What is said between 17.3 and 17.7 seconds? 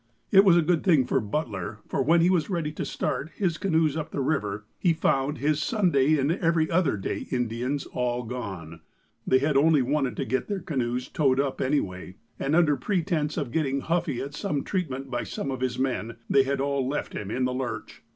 the